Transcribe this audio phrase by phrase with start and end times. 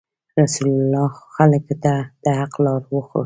[0.41, 1.93] رسول الله خلکو ته
[2.23, 3.19] د حق لار وښوده.